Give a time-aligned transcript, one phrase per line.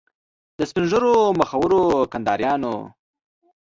[0.57, 2.75] له سپین ږیرو مخورو کنداریانو.